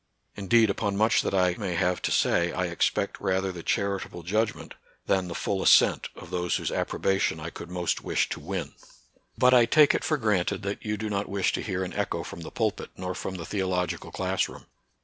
[0.35, 4.23] Indeed upon much that I may have to say, I expect rather the chari table
[4.23, 4.73] judgment
[5.05, 8.73] than the full assent of those whose approbation I could most wish to win.
[9.37, 12.23] But I take it for granted' that you do not wish to hear an echo
[12.23, 14.65] from the pulpit nor from the theological class room.